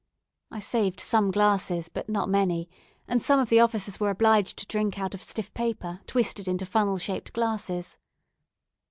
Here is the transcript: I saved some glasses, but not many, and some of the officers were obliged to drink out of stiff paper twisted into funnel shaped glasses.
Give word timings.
I 0.49 0.57
saved 0.59 0.99
some 0.99 1.29
glasses, 1.29 1.87
but 1.87 2.09
not 2.09 2.27
many, 2.27 2.67
and 3.07 3.21
some 3.21 3.39
of 3.39 3.49
the 3.49 3.59
officers 3.59 3.99
were 3.99 4.09
obliged 4.09 4.57
to 4.57 4.65
drink 4.65 4.97
out 4.99 5.13
of 5.13 5.21
stiff 5.21 5.53
paper 5.53 5.99
twisted 6.07 6.47
into 6.47 6.65
funnel 6.65 6.97
shaped 6.97 7.33
glasses. 7.33 7.99